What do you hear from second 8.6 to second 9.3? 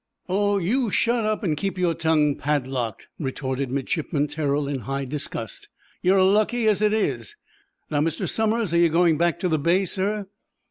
are you going